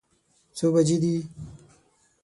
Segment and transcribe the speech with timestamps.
[0.57, 1.13] څو بجې دي؟